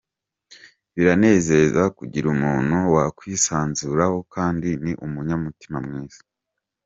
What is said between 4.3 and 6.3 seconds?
kandi ni umunyamutima mwiza”.